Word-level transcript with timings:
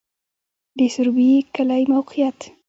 د 0.77 0.79
سروبی 0.93 1.29
کلی 1.55 1.83
موقعیت 1.93 2.39